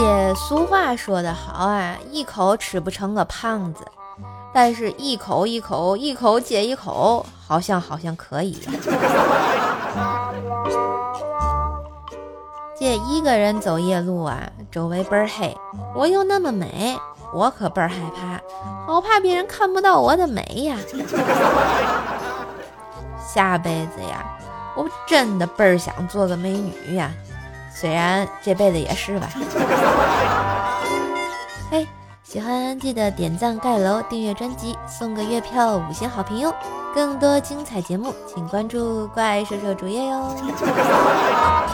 [0.00, 3.84] 姐，俗话说得好啊，一口吃不成个胖子，
[4.50, 8.58] 但是一口一口，一口接一口，好像好像可以。
[12.78, 15.54] 这一个人走夜路啊，周围倍儿黑，
[15.94, 16.98] 我又那么美，
[17.34, 18.40] 我可倍儿害怕，
[18.86, 20.78] 好怕别人看不到我的美呀。
[23.28, 24.24] 下辈子呀，
[24.74, 27.12] 我真的倍儿想做个美女呀。
[27.72, 29.28] 虽然这辈子也是吧。
[31.70, 31.86] 嘿，
[32.22, 36.54] 喜欢记得点赞、盖楼、订阅专辑、送个月票、五星好评哟！
[36.92, 40.34] 更多精彩节目，请关注怪兽兽主页哟。